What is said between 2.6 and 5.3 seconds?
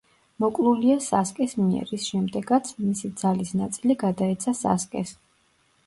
მისი ძალის ნაწილი გადაეცა სასკეს.